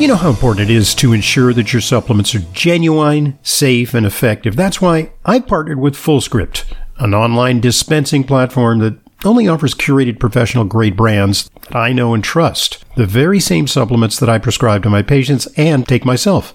[0.00, 4.06] You know how important it is to ensure that your supplements are genuine, safe, and
[4.06, 4.56] effective.
[4.56, 6.64] That's why I partnered with FullScript,
[6.96, 12.24] an online dispensing platform that only offers curated professional grade brands that I know and
[12.24, 12.82] trust.
[12.96, 16.54] The very same supplements that I prescribe to my patients and take myself.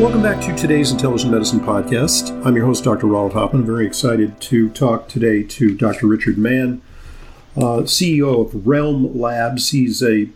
[0.00, 2.44] Welcome back to today's Intelligent Medicine Podcast.
[2.44, 3.06] I'm your host, Dr.
[3.06, 3.64] Ronald Hoffman.
[3.64, 6.06] Very excited to talk today to Dr.
[6.06, 6.82] Richard Mann,
[7.56, 9.70] uh, CEO of Realm Labs.
[9.70, 10.28] He's a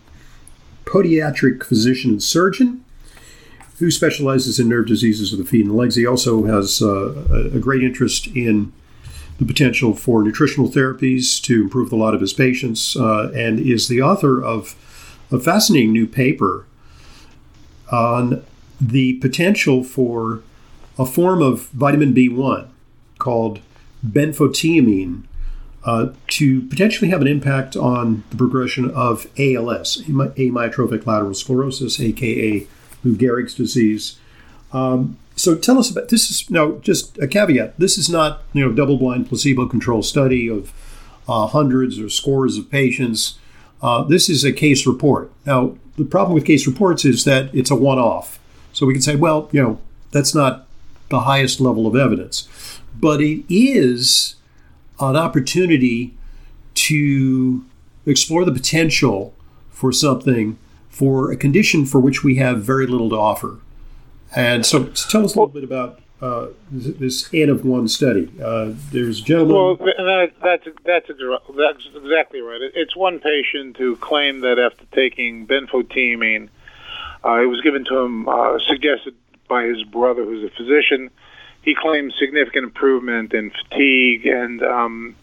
[0.85, 2.85] podiatric physician and surgeon
[3.79, 5.97] who specializes in nerve diseases of the feet and legs.
[5.97, 8.73] He also has uh, a great interest in
[9.39, 13.89] the potential for nutritional therapies to improve the lot of his patients uh, and is
[13.89, 14.75] the author of
[15.31, 16.67] a fascinating new paper
[17.91, 18.45] on
[18.81, 20.43] the potential for
[20.99, 22.69] a form of vitamin B1
[23.19, 23.61] called
[24.07, 25.25] benfotiamine
[25.85, 32.67] uh, to potentially have an impact on the progression of ALS, amyotrophic lateral sclerosis, aka
[33.05, 34.19] Lou Gehrig's disease.
[34.73, 36.31] Um, so tell us about this.
[36.31, 37.79] Is now just a caveat.
[37.79, 40.73] This is not you know double-blind placebo-controlled study of
[41.29, 43.39] uh, hundreds or scores of patients.
[43.81, 45.31] Uh, this is a case report.
[45.45, 48.41] Now the problem with case reports is that it's a one-off.
[48.77, 50.67] So we can say, well, you know, that's not
[51.09, 52.47] the highest level of evidence,
[52.95, 54.35] but it is
[55.01, 56.13] an opportunity
[56.75, 57.65] to
[58.05, 59.33] explore the potential
[59.71, 60.59] for something
[60.91, 63.57] for a condition for which we have very little to offer.
[64.35, 68.31] And so, so tell us a little bit about uh, this N of one study.
[68.43, 69.57] Uh, there's a gentleman.
[69.57, 71.07] Well, that, that's that's
[71.57, 72.61] that's exactly right.
[72.75, 76.51] It's one patient who claimed that after taking benfotiamine
[77.27, 79.15] uh, it was given to him, uh, suggested
[79.49, 81.11] by his brother, who's a physician.
[81.63, 85.17] He claims significant improvement in fatigue, and um,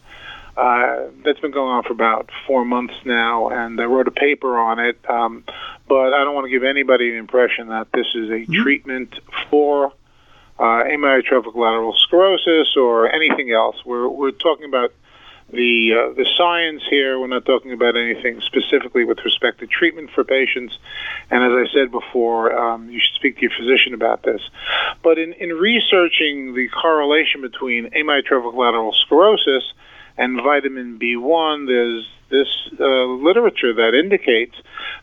[0.56, 3.48] uh, that's been going on for about four months now.
[3.48, 5.44] And I wrote a paper on it, um,
[5.88, 8.62] but I don't want to give anybody the impression that this is a mm-hmm.
[8.62, 9.18] treatment
[9.50, 9.92] for
[10.58, 13.76] uh, amyotrophic lateral sclerosis or anything else.
[13.84, 14.92] We're we're talking about
[15.52, 17.18] the uh, the science here.
[17.18, 20.76] We're not talking about anything specifically with respect to treatment for patients.
[21.30, 24.40] And as I said before, um, you should speak to your physician about this.
[25.02, 29.64] But in, in researching the correlation between amyotrophic lateral sclerosis
[30.16, 32.48] and vitamin B1, there's this
[32.80, 34.54] uh, literature that indicates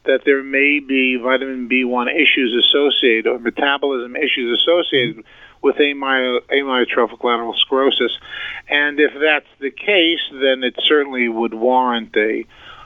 [0.06, 5.24] that there may be vitamin B1 issues associated or metabolism issues associated.
[5.62, 8.18] With amyotrophic lateral sclerosis.
[8.68, 12.46] And if that's the case, then it certainly would warrant a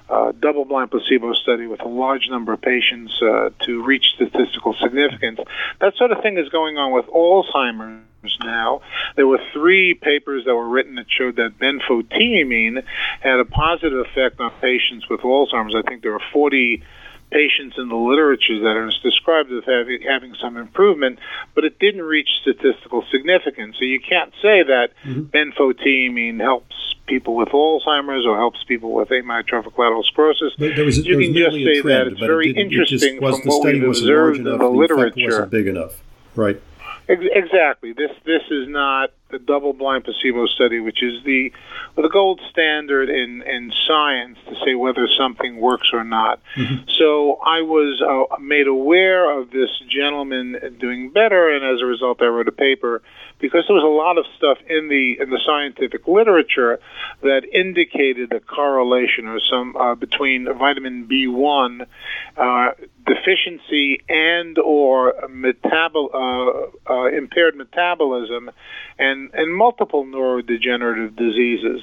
[0.10, 4.74] uh, double blind placebo study with a large number of patients uh, to reach statistical
[4.74, 5.40] significance.
[5.80, 8.82] That sort of thing is going on with Alzheimer's now.
[9.16, 12.84] There were three papers that were written that showed that benfotiamine
[13.20, 15.76] had a positive effect on patients with Alzheimer's.
[15.76, 16.84] I think there were 40
[17.32, 21.20] patients in the literature that are described as having, having some improvement,
[21.54, 23.76] but it didn't reach statistical significance.
[23.78, 25.24] So you can't say that mm-hmm.
[25.24, 26.76] benfotiamine helps
[27.08, 30.54] people with Alzheimer's or helps people with amyotrophic lateral sclerosis.
[30.58, 33.48] There was, you can just say trend, that it's very it interesting it was, from
[33.50, 35.26] what we've observed in the, the literature.
[35.26, 36.02] wasn't big enough,
[36.36, 36.62] right?
[37.08, 37.94] Exactly.
[37.94, 41.52] This this is not the double-blind placebo study, which is the
[41.96, 46.40] the gold standard in in science to say whether something works or not.
[46.56, 46.90] Mm-hmm.
[46.98, 52.22] So I was uh, made aware of this gentleman doing better, and as a result,
[52.22, 53.02] I wrote a paper
[53.40, 56.80] because there was a lot of stuff in the in the scientific literature
[57.22, 61.86] that indicated a correlation or some uh, between vitamin B1
[62.38, 62.72] uh,
[63.06, 68.52] deficiency and or metabol uh, uh, impaired metabolism
[68.98, 71.82] and and multiple neurodegenerative diseases.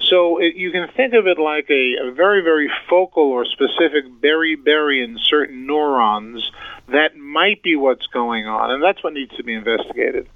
[0.00, 4.04] So it, you can think of it like a, a very very focal or specific
[4.20, 6.50] beriberi in certain neurons
[6.88, 10.28] that might be what's going on, and that's what needs to be investigated.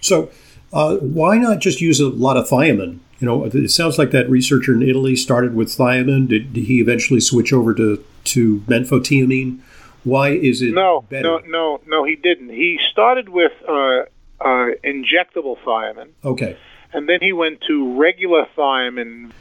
[0.00, 0.30] So,
[0.72, 2.98] uh, why not just use a lot of thiamine?
[3.20, 6.28] You know, it sounds like that researcher in Italy started with thiamine.
[6.28, 9.60] Did, did he eventually switch over to, to benfotiamine?
[10.04, 11.22] Why is it no, better?
[11.22, 12.04] no, no, no?
[12.04, 12.50] He didn't.
[12.50, 14.04] He started with uh,
[14.40, 16.10] uh, injectable thiamine.
[16.24, 16.56] Okay.
[16.92, 19.32] And then he went to regular thiamine,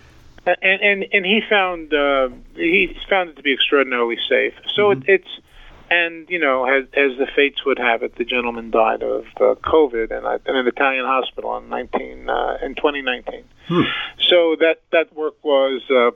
[0.45, 4.53] and and, and he found uh, he found it to be extraordinarily safe.
[4.73, 5.01] So mm-hmm.
[5.03, 5.39] it, it's
[5.89, 9.55] and you know, as, as the fates would have it, the gentleman died of uh,
[9.63, 13.43] COVID in, in an Italian hospital in 19 uh, in 2019.
[13.67, 13.81] Hmm.
[14.29, 16.11] So that that work was uh,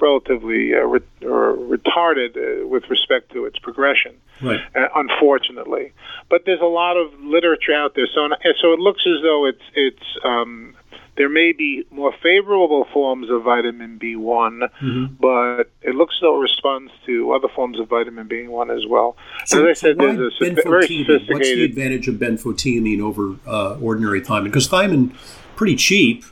[0.00, 4.60] relatively uh, re- retarded uh, with respect to its progression, right.
[4.74, 5.92] uh, unfortunately.
[6.28, 8.28] But there's a lot of literature out there, so
[8.60, 10.76] so it looks as though it's it's um,
[11.18, 15.14] there may be more favorable forms of vitamin B1, mm-hmm.
[15.20, 19.16] but it looks as though it responds to other forms of vitamin B1 as well.
[19.44, 20.30] So, as I said, there's a
[20.62, 21.28] very sophisticated.
[21.28, 24.44] What's the advantage of benfotiamine over uh, ordinary thiamine?
[24.44, 25.12] Because thiamine,
[25.56, 26.24] pretty cheap.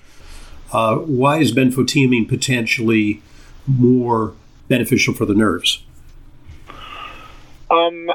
[0.73, 3.23] Uh, why is benfotiamine potentially
[3.67, 4.35] more
[4.69, 5.85] beneficial for the nerves?
[7.71, 8.12] Um,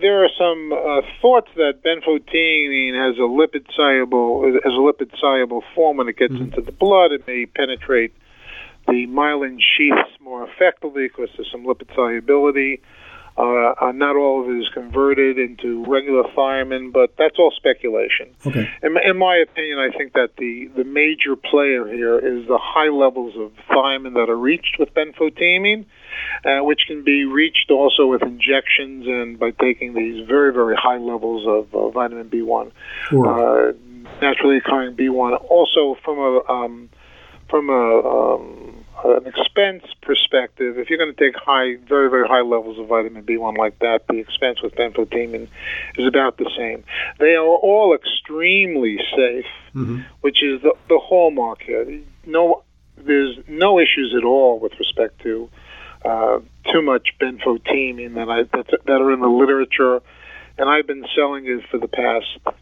[0.00, 5.62] there are some uh, thoughts that benfotiamine has a lipid soluble as a lipid soluble
[5.74, 6.44] form when it gets mm-hmm.
[6.44, 7.12] into the blood.
[7.12, 8.12] It may penetrate
[8.86, 12.80] the myelin sheaths more effectively because there's some lipid solubility.
[13.38, 18.28] Uh, uh, not all of it is converted into regular thiamine, but that's all speculation.
[18.44, 18.68] Okay.
[18.82, 22.90] In, in, my opinion, I think that the, the major player here is the high
[22.90, 25.86] levels of thiamine that are reached with benfotiamine,
[26.44, 30.98] uh, which can be reached also with injections and by taking these very, very high
[30.98, 32.72] levels of uh, vitamin B1,
[33.08, 33.26] sure.
[33.26, 33.72] Uh,
[34.20, 35.44] naturally occurring B1.
[35.48, 36.90] Also, from a um,
[37.48, 42.42] from a um, an expense perspective, if you're going to take high, very, very high
[42.42, 45.48] levels of vitamin B1 like that, the expense with benfotiamine
[45.96, 46.84] is about the same.
[47.18, 50.00] They are all extremely safe, mm-hmm.
[50.20, 52.00] which is the, the hallmark here.
[52.26, 52.62] No,
[52.96, 55.48] there's no issues at all with respect to
[56.04, 56.40] uh,
[56.72, 60.00] too much benfotiamine that I that, that are in the literature,
[60.58, 62.56] and I've been selling it for the past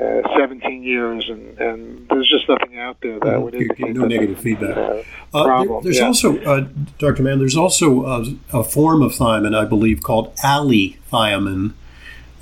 [0.00, 4.40] uh, 17 years, and, and there's just nothing out there that would indicate no negative
[4.40, 4.76] feedback.
[4.76, 5.02] Uh,
[5.44, 5.68] problem.
[5.68, 6.06] There, there's yeah.
[6.06, 6.66] also, uh,
[6.98, 7.22] Dr.
[7.22, 11.74] Mann, there's also a, a, form of thiamine, I believe, called allithiamine.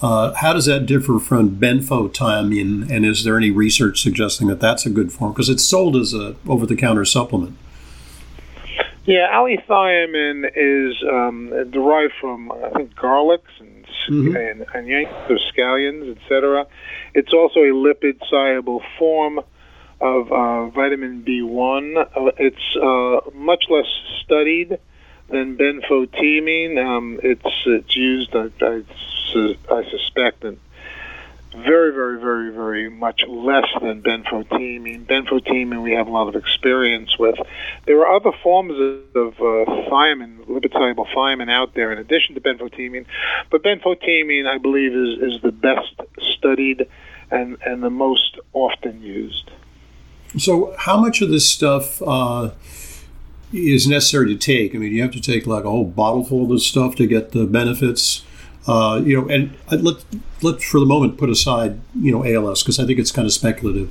[0.01, 4.87] Uh, how does that differ from benfotiamine, and is there any research suggesting that that's
[4.87, 5.33] a good form?
[5.33, 7.59] Because it's sold as a over-the-counter supplement.
[9.07, 14.37] Yeah, allithiamine is um, derived from I think garlics and mm-hmm.
[14.37, 16.67] and onions or scallions, etc.
[17.15, 19.41] It's also a lipid soluble form
[20.01, 21.97] of uh, vitamin B1.
[21.99, 23.87] Uh, it's uh, much less
[24.23, 24.79] studied
[25.29, 26.85] than benfotiamine.
[26.85, 28.83] Um, it's it's used, I, I,
[29.71, 30.59] I suspect, in
[31.53, 35.05] very, very, very, very much less than benfotiamine.
[35.07, 37.37] Benfotiamine we have a lot of experience with.
[37.87, 38.73] There are other forms
[39.15, 43.07] of, uh, thiamine, lipid soluble thiamine out there in addition to benfotiamine,
[43.51, 46.01] but benfotiamine I believe is, is the best
[46.37, 46.87] studied
[47.31, 49.51] and, and the most often used.
[50.39, 52.51] So, how much of this stuff uh,
[53.53, 54.75] is necessary to take?
[54.75, 57.07] I mean, you have to take like a whole bottle full of this stuff to
[57.07, 58.25] get the benefits.
[58.67, 60.05] Uh, you know, and let's
[60.43, 63.33] let's for the moment put aside you know ALS because I think it's kind of
[63.33, 63.91] speculative,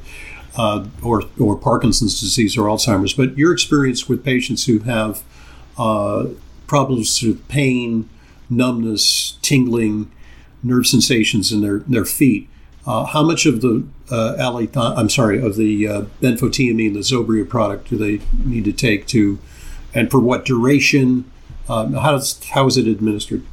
[0.58, 3.14] uh, or or Parkinson's disease or Alzheimer's.
[3.14, 5.24] But your experience with patients who have
[5.78, 6.28] uh,
[6.68, 8.10] problems with pain,
[8.50, 10.12] numbness, tingling,
[10.64, 12.48] nerve sensations in their their feet.
[12.86, 14.36] Uh, how much of the uh,
[14.76, 19.40] I'm sorry, of the uh, benfotiamine, the Zobria product, do they need to take to,
[19.94, 21.30] and for what duration?
[21.68, 23.44] Um, how does how is it administered?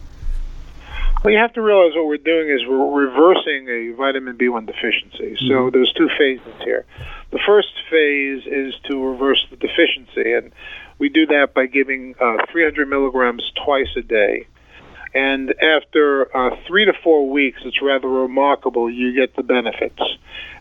[1.26, 5.34] Well, you have to realize what we're doing is we're reversing a vitamin B1 deficiency.
[5.34, 5.48] Mm-hmm.
[5.48, 6.84] So there's two phases here.
[7.32, 10.52] The first phase is to reverse the deficiency, and
[11.00, 14.46] we do that by giving uh, 300 milligrams twice a day.
[15.16, 18.88] And after uh, three to four weeks, it's rather remarkable.
[18.88, 20.00] You get the benefits,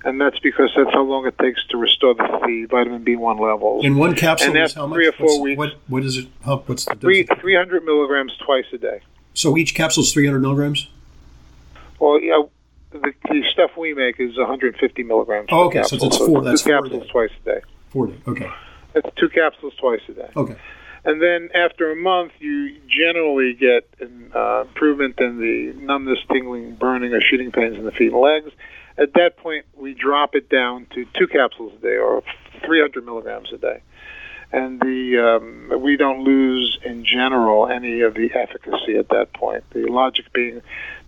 [0.04, 3.86] and that's because that's how long it takes to restore the, the vitamin B1 levels.
[3.86, 6.28] In one capsule, and after three or four what's, weeks, what, what is it?
[6.44, 9.02] How, what's the three, 300 milligrams twice a day.
[9.36, 10.88] So each capsule is 300 milligrams.
[12.00, 12.42] Well, yeah,
[12.92, 15.50] the, the stuff we make is 150 milligrams.
[15.52, 16.28] Oh, okay, so it's four.
[16.28, 17.62] So that's two capsules twice a day.
[17.90, 18.20] Four days.
[18.28, 18.50] Okay.
[18.94, 20.30] That's two capsules twice a day.
[20.36, 20.56] Okay.
[21.04, 26.76] And then after a month, you generally get an uh, improvement in the numbness, tingling,
[26.76, 28.52] burning, or shooting pains in the feet and legs.
[28.98, 32.24] At that point, we drop it down to two capsules a day or
[32.66, 33.82] 300 milligrams a day.
[34.52, 39.64] And the um, we don't lose in general any of the efficacy at that point.
[39.72, 40.62] The logic being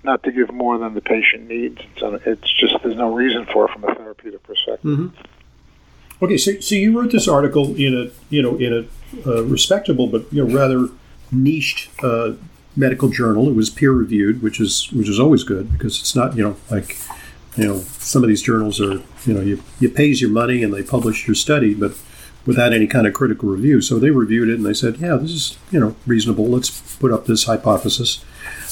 [0.03, 1.81] not to give more than the patient needs.
[2.01, 4.89] It's just there's no reason for it from a therapeutic perspective.
[4.89, 6.23] Mm-hmm.
[6.23, 10.07] Okay, so, so you wrote this article in a you know in a uh, respectable
[10.07, 10.89] but you know rather
[11.31, 12.33] niched uh,
[12.75, 13.49] medical journal.
[13.49, 16.57] It was peer reviewed, which is which is always good because it's not you know
[16.69, 16.97] like
[17.55, 20.73] you know some of these journals are you know you you pays your money and
[20.73, 21.97] they publish your study, but
[22.47, 23.81] without any kind of critical review.
[23.81, 26.47] So they reviewed it and they said, yeah, this is you know reasonable.
[26.47, 28.23] Let's put up this hypothesis.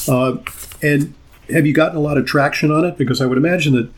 [0.08, 0.38] Uh,
[0.82, 1.13] and
[1.50, 2.98] have you gotten a lot of traction on it?
[2.98, 3.91] Because I would imagine that you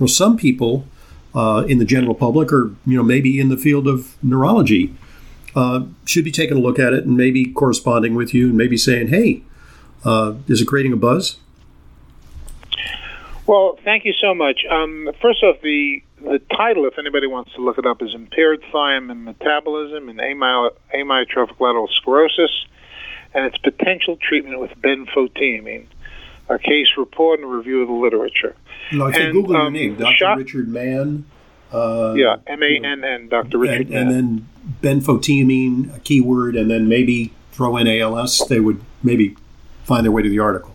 [0.00, 0.86] know, some people
[1.34, 4.94] uh, in the general public, or you know maybe in the field of neurology,
[5.54, 8.76] uh, should be taking a look at it and maybe corresponding with you and maybe
[8.76, 9.42] saying, hey,
[10.04, 11.36] uh, is it creating a buzz?
[13.46, 14.64] Well, thank you so much.
[14.68, 18.62] Um, first off, the the title, if anybody wants to look it up, is Impaired
[18.72, 22.66] Thiamine Metabolism in Amyotrophic Lateral Sclerosis
[23.34, 25.86] and its Potential Treatment with Benfotiamine,
[26.48, 28.56] a case report and a review of the literature.
[28.92, 30.16] No, if you Google um, your name, Dr.
[30.16, 31.26] Shot, Richard Mann.
[31.70, 33.58] Uh, yeah, M A N N, Dr.
[33.58, 34.08] Richard and, Mann.
[34.08, 34.48] And then
[34.98, 39.36] benfotiamine, a keyword, and then maybe throw in ALS, they would maybe
[39.84, 40.74] find their way to the article.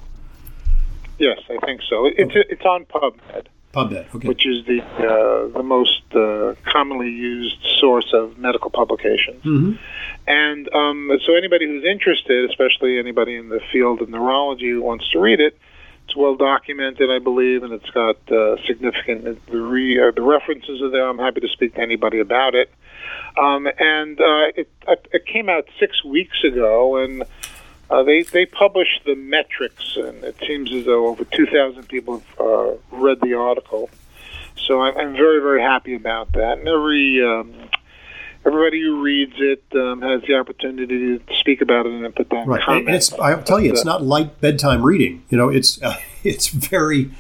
[1.18, 2.06] Yes, I think so.
[2.06, 2.44] It's okay.
[2.50, 3.48] it's on PubMed.
[3.74, 4.28] PubMed, okay.
[4.28, 9.44] Which is the uh, the most uh, commonly used source of medical publications.
[9.44, 9.74] Mm-hmm.
[10.28, 15.10] And um, so anybody who's interested, especially anybody in the field of neurology who wants
[15.12, 15.58] to read it,
[16.06, 20.82] it's well documented, I believe, and it's got uh, significant the, re, uh, the references
[20.82, 21.10] are there.
[21.10, 22.72] I'm happy to speak to anybody about it.
[23.38, 24.70] Um, and uh, it,
[25.12, 27.24] it came out six weeks ago, and
[27.94, 32.40] uh, they they published the metrics, and it seems as though over 2,000 people have
[32.40, 33.90] uh, read the article.
[34.58, 36.58] So I'm, I'm very very happy about that.
[36.58, 37.54] And every um,
[38.46, 42.48] everybody who reads it um, has the opportunity to speak about it and put that
[42.48, 42.64] right.
[42.64, 42.88] comment.
[42.88, 45.24] And it's, I'll tell you, it's not light bedtime reading.
[45.30, 47.12] You know, it's uh, it's very,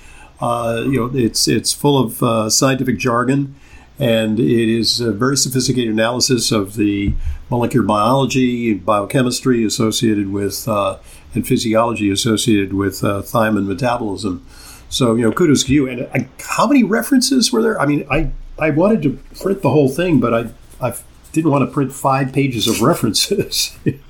[0.42, 3.56] uh, you know, it's it's full of uh, scientific jargon,
[4.04, 7.14] and it is a very sophisticated analysis of the
[7.50, 10.98] molecular biology, biochemistry associated with, uh,
[11.34, 14.46] and physiology associated with uh, thiamine metabolism.
[14.90, 15.88] So, you know, kudos to you.
[15.88, 17.80] And uh, how many references were there?
[17.80, 20.50] I mean, I, I wanted to print the whole thing, but I,
[20.86, 20.96] I
[21.32, 23.78] didn't want to print five pages of references.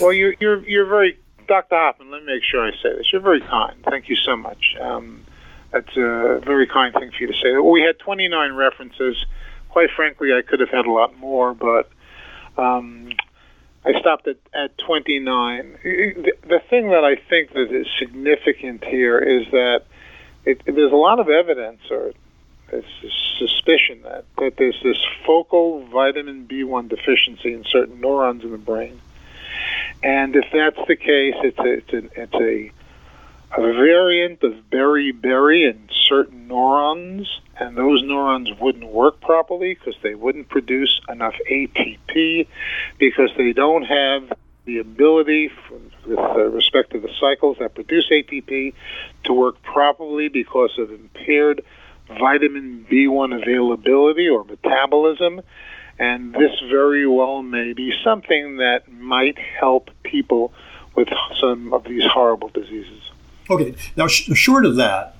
[0.00, 1.16] well, you're, you're, you're very,
[1.46, 1.76] Dr.
[1.76, 3.12] Hoffman, let me make sure I say this.
[3.12, 3.76] You're very kind.
[3.84, 4.74] Thank you so much.
[4.80, 5.24] Um,
[5.70, 7.56] that's a very kind thing for you to say.
[7.58, 9.24] We had 29 references.
[9.68, 11.90] Quite frankly, I could have had a lot more, but
[12.56, 13.10] um,
[13.84, 15.78] I stopped at, at 29.
[15.82, 19.82] The, the thing that I think that is significant here is that
[20.44, 22.12] it, there's a lot of evidence or
[23.38, 29.00] suspicion that, that there's this focal vitamin B1 deficiency in certain neurons in the brain.
[30.02, 32.72] And if that's the case, it's a, it's a, it's a,
[33.56, 40.14] a variant of beriberi in certain neurons, and those neurons wouldn't work properly because they
[40.14, 42.46] wouldn't produce enough ATP
[42.98, 44.32] because they don't have
[44.66, 45.50] the ability,
[46.06, 48.74] with uh, respect to the cycles that produce ATP,
[49.24, 51.62] to work properly because of impaired
[52.06, 55.40] vitamin B1 availability or metabolism.
[55.98, 60.52] And this very well may be something that might help people
[60.94, 61.08] with
[61.40, 63.10] some of these horrible diseases.
[63.50, 63.74] Okay.
[63.96, 65.16] Now, sh- short of that,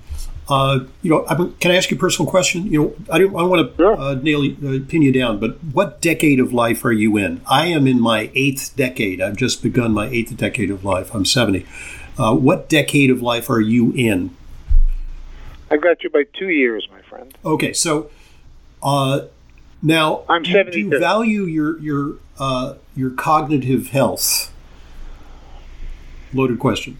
[0.49, 2.65] uh, you know, I'm, can I ask you a personal question?
[2.65, 3.99] You know, I don't, I don't want to sure.
[3.99, 7.41] uh, nail uh, pin you down, but what decade of life are you in?
[7.45, 9.21] I am in my eighth decade.
[9.21, 11.13] I've just begun my eighth decade of life.
[11.13, 11.65] I'm 70.
[12.17, 14.35] Uh, what decade of life are you in?
[15.71, 17.37] I've got you by two years, my friend.
[17.45, 18.09] Okay, so
[18.81, 19.21] uh,
[19.83, 20.71] now I'm do, 72.
[20.71, 24.51] do you value your your uh, your cognitive health?
[26.33, 26.97] Loaded question.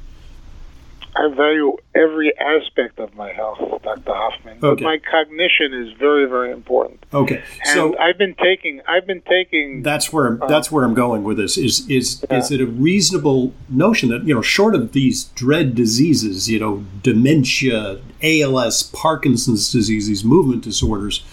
[1.15, 4.13] I value every aspect of my health, Dr.
[4.13, 4.59] Hoffman.
[4.63, 4.75] Okay.
[4.75, 7.03] But my cognition is very, very important.
[7.13, 7.43] Okay.
[7.65, 10.93] And so I've been taking I've been taking That's where I'm, uh, that's where I'm
[10.93, 11.57] going with this.
[11.57, 12.37] Is is yeah.
[12.37, 16.85] is it a reasonable notion that, you know, short of these dread diseases, you know,
[17.01, 21.23] dementia, ALS, Parkinson's disease, these movement disorders,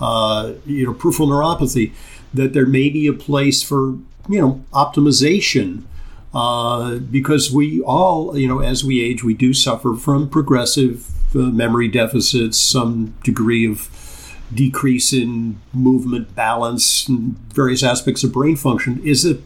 [0.00, 1.92] uh, you know, peripheral neuropathy,
[2.34, 3.92] that there may be a place for,
[4.28, 5.84] you know, optimization
[6.34, 11.38] uh, because we all, you know, as we age, we do suffer from progressive uh,
[11.38, 13.88] memory deficits, some degree of
[14.52, 19.00] decrease in movement, balance, and various aspects of brain function.
[19.04, 19.40] Is it,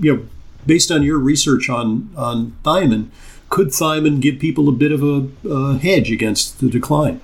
[0.00, 0.26] you know,
[0.66, 3.08] based on your research on on thiamine,
[3.48, 7.20] could thiamine give people a bit of a, a hedge against the decline?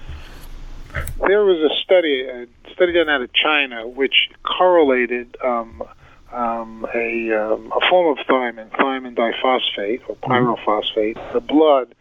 [1.27, 5.37] There was a study, a study done out of China, which correlated.
[5.43, 5.83] Um,
[6.33, 10.33] um, a, um, a form of thiamine, thiamine diphosphate or mm-hmm.
[10.33, 11.95] pyrophosphate, the blood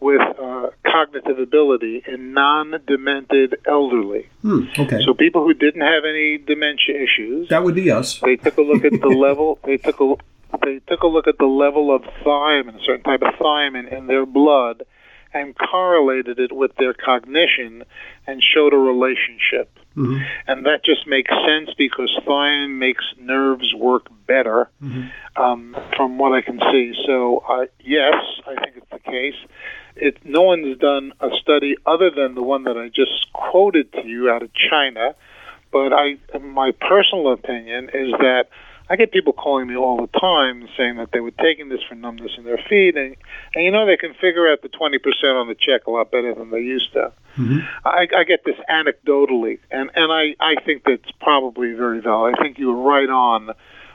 [0.00, 4.28] with uh, cognitive ability in non-demented elderly.
[4.42, 5.00] Hmm, okay.
[5.04, 7.48] So people who didn't have any dementia issues.
[7.48, 8.20] That would be us.
[8.20, 9.58] They took a look at the level.
[9.64, 10.14] They took a
[10.64, 14.06] they took a look at the level of thiamine, a certain type of thiamine in
[14.06, 14.84] their blood,
[15.32, 17.84] and correlated it with their cognition
[18.26, 19.70] and showed a relationship.
[19.96, 20.22] Mm-hmm.
[20.46, 25.40] And that just makes sense because thiamine makes nerves work better, mm-hmm.
[25.40, 26.94] um, from what I can see.
[27.06, 28.14] So, uh, yes,
[28.46, 29.36] I think it's the case.
[29.96, 34.06] It, no one's done a study other than the one that I just quoted to
[34.06, 35.14] you out of China.
[35.70, 38.48] But I, my personal opinion is that
[38.88, 41.94] I get people calling me all the time saying that they were taking this for
[41.94, 43.16] numbness in their feet, and
[43.54, 46.10] and you know they can figure out the twenty percent on the check a lot
[46.10, 47.12] better than they used to.
[47.38, 47.58] Mm-hmm.
[47.84, 52.34] I, I get this anecdotally, and and I I think that's probably very valid.
[52.38, 53.52] I think you were right on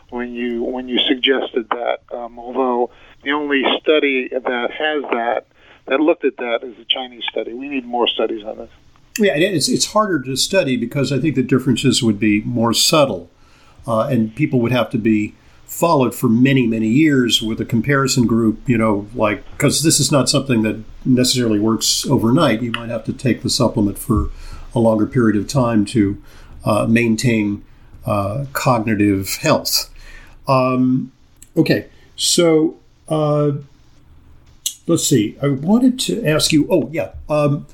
[0.10, 2.00] when you when you suggested that.
[2.12, 2.90] Um, although
[3.24, 5.46] the only study that has that
[5.86, 7.54] that looked at that is a Chinese study.
[7.54, 8.70] We need more studies on this.
[9.20, 13.30] Yeah, it's it's harder to study because I think the differences would be more subtle
[13.90, 15.34] uh, and people would have to be
[15.66, 20.12] followed for many many years with a comparison group you know like because this is
[20.12, 22.62] not something that necessarily works overnight.
[22.62, 24.30] You might have to take the supplement for
[24.76, 26.22] a longer period of time to
[26.64, 27.64] uh, maintain
[28.06, 29.94] uh, cognitive health.
[30.48, 31.12] Um,
[31.58, 32.78] okay so
[33.08, 33.54] uh,
[34.88, 35.38] let's see.
[35.42, 37.66] I wanted to ask you oh yeah um,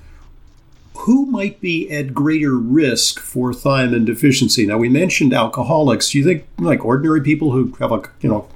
[1.06, 4.66] who might be at greater risk for thiamine deficiency?
[4.66, 6.10] Now, we mentioned alcoholics.
[6.10, 8.48] Do you think like ordinary people who have a, you know,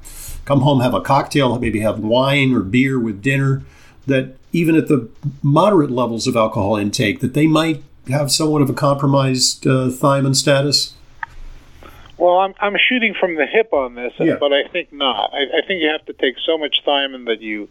[0.45, 3.61] come home, have a cocktail, maybe have wine or beer with dinner,
[4.07, 5.07] that even at the
[5.43, 10.35] moderate levels of alcohol intake, that they might have somewhat of a compromised uh, thiamine
[10.35, 10.95] status?
[12.17, 14.37] Well, I'm, I'm shooting from the hip on this, yeah.
[14.39, 15.31] but I think not.
[15.35, 17.69] I, I think you have to take so much thiamine that you,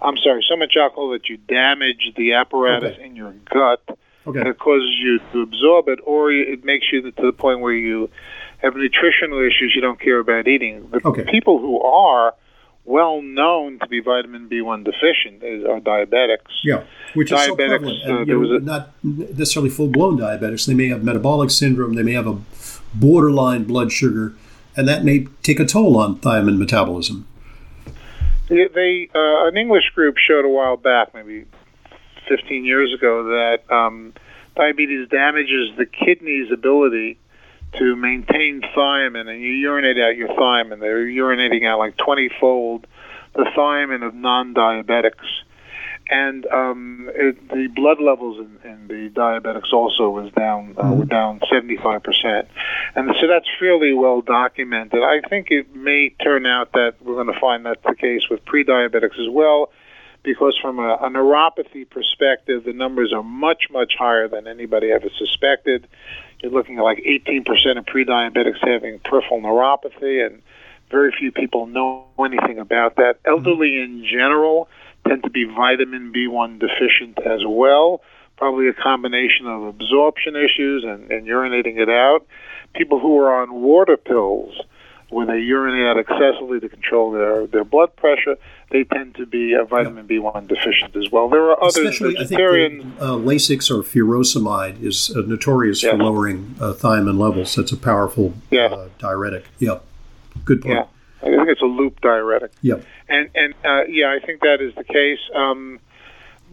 [0.00, 3.04] I'm sorry, so much alcohol that you damage the apparatus okay.
[3.04, 4.48] in your gut Okay.
[4.48, 8.08] It causes you to absorb it, or it makes you to the point where you
[8.58, 10.88] have nutritional issues you don't care about eating.
[10.90, 11.24] The okay.
[11.24, 12.34] people who are
[12.84, 16.50] well known to be vitamin B1 deficient is, are diabetics.
[16.62, 18.02] Yeah, which diabetics, is so prevalent.
[18.04, 20.66] And, uh, know, a, not necessarily full blown diabetics.
[20.66, 21.94] They may have metabolic syndrome.
[21.94, 22.38] They may have a
[22.94, 24.34] borderline blood sugar,
[24.76, 27.26] and that may take a toll on thiamine metabolism.
[28.48, 31.46] They, they uh, an English group showed a while back, maybe
[32.28, 34.12] 15 years ago that um,
[34.56, 37.18] diabetes damages the kidney's ability
[37.78, 40.80] to maintain thiamine, and you urinate out your thiamine.
[40.80, 42.86] They're urinating out like 20 fold
[43.34, 45.26] the thiamine of non diabetics.
[46.10, 50.98] And um, it, the blood levels in, in, the diabetics also was down, uh, mm-hmm.
[50.98, 52.46] were down 75%.
[52.96, 55.02] And so that's fairly well documented.
[55.02, 58.44] I think it may turn out that we're going to find that's the case with
[58.44, 59.70] pre diabetics as well
[60.22, 65.08] because from a, a neuropathy perspective, the numbers are much, much higher than anybody ever
[65.18, 65.86] suspected.
[66.40, 70.42] You're looking at like 18% of pre-diabetics having peripheral neuropathy, and
[70.90, 73.22] very few people know anything about that.
[73.22, 73.30] Mm-hmm.
[73.30, 74.68] Elderly in general
[75.08, 78.02] tend to be vitamin B1 deficient as well,
[78.36, 82.26] probably a combination of absorption issues and, and urinating it out.
[82.74, 84.54] People who are on water pills,
[85.12, 88.36] when they urinate out excessively to control their, their blood pressure,
[88.70, 90.18] they tend to be a vitamin yeah.
[90.18, 91.28] B1 deficient as well.
[91.28, 92.94] There are other vegetarian.
[92.98, 95.92] The, uh, Lasix or furosemide is uh, notorious yes.
[95.92, 97.54] for lowering uh, thiamine levels.
[97.54, 98.66] That's a powerful yeah.
[98.66, 99.44] Uh, diuretic.
[99.58, 99.80] Yeah,
[100.44, 100.74] good point.
[100.74, 100.86] Yeah,
[101.22, 102.52] I think it's a loop diuretic.
[102.62, 102.76] Yeah,
[103.08, 105.20] and and uh, yeah, I think that is the case.
[105.34, 105.78] Um,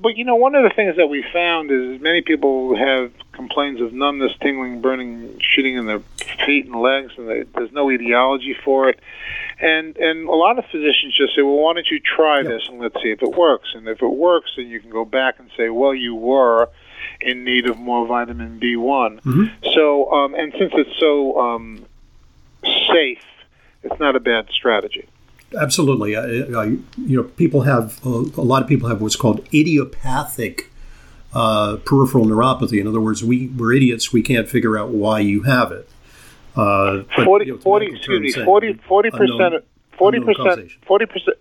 [0.02, 3.82] but you know, one of the things that we found is many people have complaints
[3.82, 6.02] of numbness, tingling, burning, shooting in their
[6.46, 9.00] feet and legs, and they, there's no etiology for it.
[9.62, 12.80] And and a lot of physicians just say, well, why don't you try this and
[12.80, 13.70] let's see if it works.
[13.76, 16.70] And if it works, then you can go back and say, well, you were
[17.22, 19.22] in need of more vitamin B1.
[19.22, 19.46] Mm-hmm.
[19.74, 21.86] So, um, and since it's so um,
[22.64, 23.24] safe,
[23.84, 25.08] it's not a bad strategy.
[25.60, 26.66] Absolutely, I, I,
[26.98, 30.70] you know, people have uh, a lot of people have what's called idiopathic
[31.34, 32.80] uh, peripheral neuropathy.
[32.80, 34.12] In other words, we we're idiots.
[34.12, 35.90] We can't figure out why you have it.
[36.56, 39.54] Uh, but, 40, you know, 40 excuse me, 40, 40 percent,
[39.98, 41.38] 40 percent, 40 percent.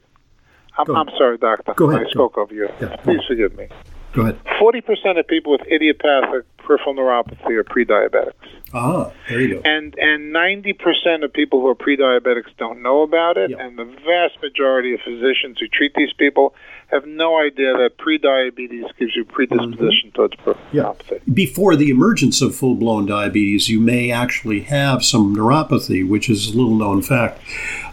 [0.77, 1.74] I'm, I'm sorry, doctor.
[1.74, 2.07] Go ahead.
[2.07, 2.68] I spoke over you.
[2.81, 3.68] Yeah, Please forgive me.
[4.12, 4.38] Go ahead.
[4.59, 8.33] Forty percent of people with idiopathic peripheral neuropathy are pre-diabetics.
[8.72, 9.62] Ah, there you go.
[9.64, 13.85] And and ninety percent of people who are pre-diabetics don't know about it, and the
[13.85, 16.55] vast majority of physicians who treat these people
[16.88, 20.09] have no idea that pre-diabetes gives you predisposition mm-hmm.
[20.11, 20.83] towards peripheral yeah.
[20.85, 21.35] neuropathy.
[21.35, 26.57] Before the emergence of full-blown diabetes, you may actually have some neuropathy, which is a
[26.57, 27.40] little known fact.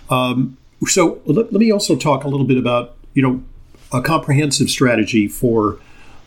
[0.10, 3.44] Um, so let, let me also talk a little bit about you know
[3.92, 5.80] a comprehensive strategy for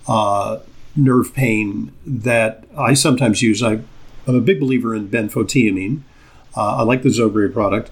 [0.07, 0.59] uh,
[0.97, 3.63] nerve pain that I sometimes use.
[3.63, 3.81] I,
[4.27, 6.03] am a big believer in benfotiamine.
[6.57, 7.91] Uh, I like the Zobria product,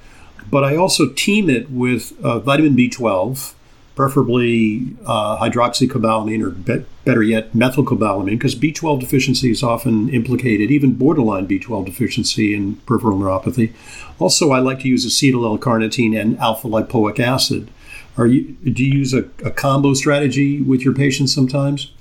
[0.51, 3.55] but I also team it with uh, vitamin B12,
[3.97, 10.95] preferably uh, hydroxycobalamin or be- better yet methylcobalamin, because B12 deficiency is often implicated, even
[10.95, 13.73] borderline B12 deficiency in peripheral neuropathy.
[14.19, 17.71] Also, I like to use acetyl L-carnitine and alpha lipoic acid.
[18.19, 21.93] Are you do you use a, a combo strategy with your patients sometimes?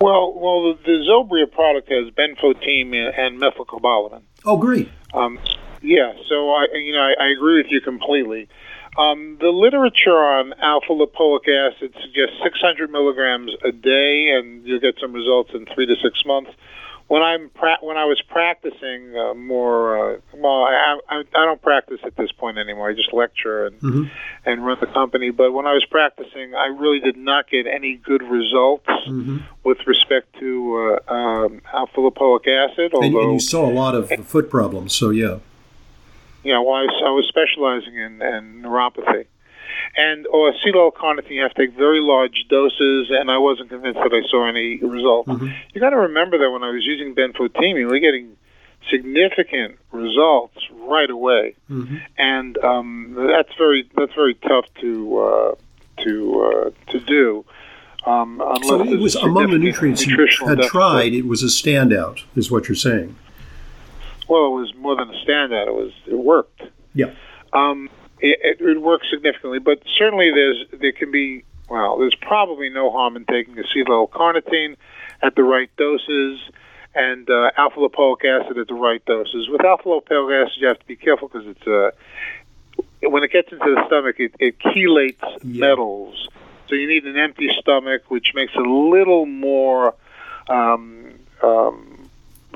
[0.00, 4.22] Well, well, the, the Zobria product has benfotiamine and methylcobalamin.
[4.44, 4.88] Oh, great.
[5.14, 5.38] Um,
[5.80, 8.48] yeah, so I, you know, I, I agree with you completely.
[8.98, 14.96] Um, the literature on alpha lipoic acid suggests 600 milligrams a day, and you'll get
[15.00, 16.50] some results in three to six months
[17.08, 21.62] when I'm pra- when I was practicing uh, more, uh, well, I, I, I don't
[21.62, 22.88] practice at this point anymore.
[22.88, 24.04] I just lecture and mm-hmm.
[24.44, 25.30] and run the company.
[25.30, 29.38] But when I was practicing, I really did not get any good results mm-hmm.
[29.62, 32.92] with respect to uh, um, alpha lipoic acid.
[32.92, 35.38] Although, and, and, you saw a lot of foot problems, so yeah.
[36.46, 39.26] Yeah, well, I was, I was specializing in, in neuropathy
[39.96, 43.98] and or acetyl carnitine you have to take very large doses, and I wasn't convinced
[44.02, 45.26] that I saw any result.
[45.26, 45.48] Mm-hmm.
[45.72, 48.36] You got to remember that when I was using benfotiamine, we are getting
[48.90, 51.96] significant results right away, mm-hmm.
[52.18, 55.54] and um, that's very that's very tough to uh,
[56.04, 57.44] to uh, to do.
[58.04, 61.12] Um, so it was among the nutrients you had tried.
[61.12, 63.16] It was a standout, is what you're saying.
[64.28, 65.66] Well, it was more than a standout.
[65.68, 66.62] It was it worked.
[66.94, 67.14] Yeah.
[67.52, 69.58] Um, it, it works significantly.
[69.58, 74.76] But certainly, there's there can be well, there's probably no harm in taking acetyl carnitine
[75.22, 76.40] at the right doses
[76.94, 79.48] and uh, alpha lipoic acid at the right doses.
[79.48, 81.90] With alpha lipoic acid, you have to be careful because it's uh,
[83.02, 85.60] when it gets into the stomach, it, it chelates yeah.
[85.60, 86.28] metals.
[86.68, 89.94] So you need an empty stomach, which makes it a little more
[90.48, 91.95] um, um,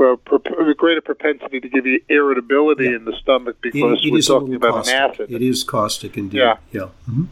[0.01, 2.97] uh, a greater propensity to give you irritability yeah.
[2.97, 4.95] in the stomach because it, it we're talking about caustic.
[4.95, 5.31] an acid.
[5.31, 6.39] It is caustic indeed.
[6.39, 6.57] Yeah.
[6.73, 6.89] yeah.
[7.09, 7.25] Mm-hmm.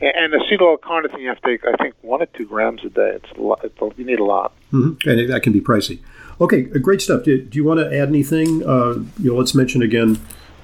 [0.00, 3.12] And acetyl-L-carnitine you have to take, I think, one or two grams a day.
[3.14, 3.60] It's a lot.
[3.64, 4.52] It's a, you need a lot.
[4.72, 5.08] Mm-hmm.
[5.08, 6.00] And that can be pricey.
[6.40, 7.24] Okay, uh, great stuff.
[7.24, 8.66] Do, do you want to add anything?
[8.66, 10.20] Uh, you know, let's mention again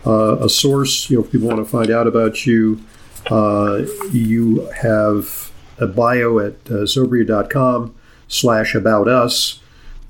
[0.06, 1.08] uh, a source.
[1.08, 2.82] You know, if people want to find out about you,
[3.30, 7.94] uh, you have a bio at uh, zobria.com
[8.28, 9.61] slash about us.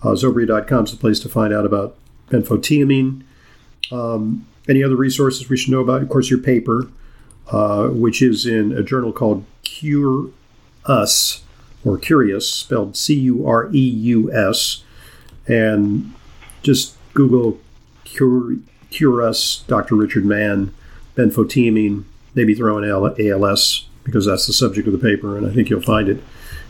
[0.04, 0.24] Uh, is
[0.90, 1.96] the place to find out about
[2.28, 3.22] benfotiamine.
[3.90, 6.02] Um, any other resources we should know about?
[6.02, 6.88] Of course, your paper,
[7.50, 10.30] uh, which is in a journal called Cure
[10.86, 11.42] Us,
[11.84, 14.84] or Curious, spelled C U R E U S.
[15.46, 16.14] And
[16.62, 17.58] just Google
[18.04, 18.56] Cure,
[18.90, 19.96] Cure Us, Dr.
[19.96, 20.72] Richard Mann,
[21.16, 25.70] benfotiamine, maybe throw in ALS because that's the subject of the paper, and I think
[25.70, 26.22] you'll find it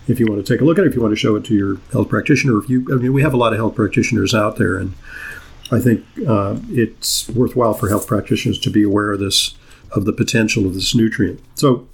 [0.08, 1.44] if you want to take a look at it, if you want to show it
[1.44, 2.58] to your health practitioner.
[2.58, 4.94] If you, I mean, we have a lot of health practitioners out there, and
[5.70, 9.54] I think uh, it's worthwhile for health practitioners to be aware of this,
[9.92, 11.40] of the potential of this nutrient.
[11.54, 11.86] So,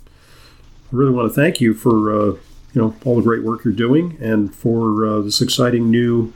[0.90, 2.24] I really want to thank you for uh,
[2.72, 6.32] you know all the great work you're doing, and for uh, this exciting new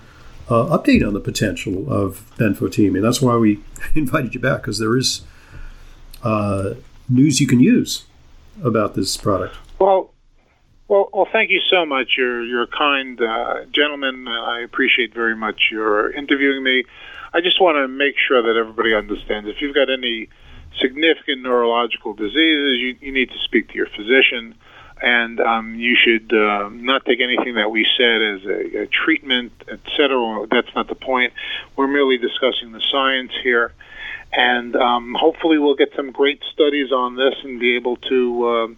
[0.49, 3.01] uh, update on the potential of benfotiamine.
[3.01, 3.61] That's why we
[3.95, 5.23] invited you back because there is
[6.23, 6.75] uh,
[7.09, 8.05] news you can use
[8.63, 9.57] about this product.
[9.79, 10.12] Well,
[10.89, 12.15] well, well, thank you so much.
[12.17, 14.29] You're you're a kind uh, gentleman.
[14.29, 16.85] I appreciate very much your interviewing me.
[17.33, 19.49] I just want to make sure that everybody understands.
[19.49, 20.29] If you've got any
[20.81, 24.55] significant neurological diseases, you, you need to speak to your physician,
[25.01, 29.53] and um, you should uh, not take anything that we said as a, a treatment,
[29.69, 30.47] etc.
[30.51, 31.33] That's not the point.
[31.77, 33.73] We're merely discussing the science here,
[34.33, 38.47] and um, hopefully we'll get some great studies on this and be able to.
[38.47, 38.69] Uh,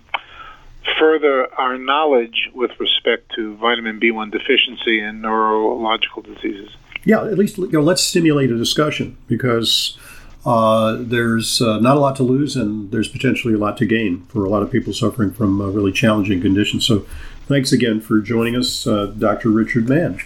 [0.98, 6.70] further our knowledge with respect to vitamin B1 deficiency and neurological diseases.
[7.04, 9.98] Yeah, at least you know, let's stimulate a discussion because
[10.46, 14.24] uh, there's uh, not a lot to lose and there's potentially a lot to gain
[14.28, 16.86] for a lot of people suffering from uh, really challenging conditions.
[16.86, 17.06] So,
[17.46, 19.50] thanks again for joining us, uh, Dr.
[19.50, 20.20] Richard Mann.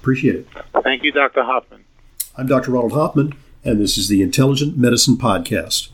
[0.00, 0.48] Appreciate it.
[0.82, 1.44] Thank you, Dr.
[1.44, 1.84] Hoffman.
[2.36, 2.72] I'm Dr.
[2.72, 3.32] Ronald Hoffman,
[3.64, 5.88] and this is the Intelligent Medicine Podcast.